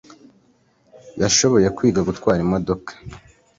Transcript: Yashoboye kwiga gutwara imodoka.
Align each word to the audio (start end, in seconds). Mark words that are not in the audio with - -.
Yashoboye 1.21 1.67
kwiga 1.77 2.01
gutwara 2.09 2.39
imodoka. 2.45 2.91